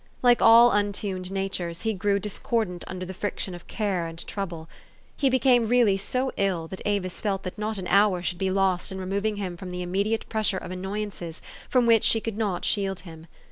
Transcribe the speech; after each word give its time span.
Like 0.23 0.41
all 0.41 0.71
untuned 0.71 1.31
natures, 1.31 1.83
he 1.83 1.93
grew 1.93 2.17
dis 2.17 2.39
cordant 2.39 2.83
under 2.87 3.05
the 3.05 3.13
friction 3.13 3.53
of 3.53 3.67
care 3.67 4.07
and 4.07 4.17
trouble. 4.25 4.67
He 5.15 5.29
became 5.29 5.67
really 5.67 5.95
so 5.95 6.31
ill, 6.37 6.67
that 6.69 6.81
Avis 6.85 7.21
felt 7.21 7.43
that 7.43 7.55
not 7.55 7.77
an 7.77 7.85
hour 7.85 8.23
should 8.23 8.39
be 8.39 8.49
lost 8.49 8.91
in 8.91 8.97
removing 8.97 9.35
him 9.35 9.57
from 9.57 9.69
the 9.69 9.83
immediate 9.83 10.27
pressure 10.27 10.57
of 10.57 10.71
annoyances 10.71 11.39
from 11.69 11.85
which 11.85 12.03
she 12.03 12.19
could 12.19 12.35
not 12.35 12.65
shield 12.65 13.01
him. 13.01 13.27